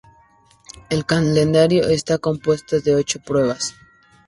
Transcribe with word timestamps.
El 0.89 1.05
calendario 1.05 1.87
está 1.87 2.17
compuesto 2.17 2.79
de 2.79 2.95
ocho 2.95 3.19
pruebas. 3.19 3.75